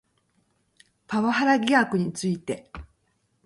[1.07, 2.71] パワハラ疑惑について